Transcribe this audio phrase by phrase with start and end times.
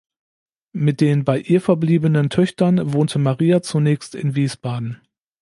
[0.73, 4.99] Mit den bei ihr verbliebenen Töchtern wohnte Maria zunächst in Wiesbaden.